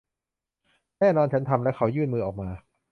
[0.99, 2.49] แน่นอนฉันทำ และเขายื่นมือออกมา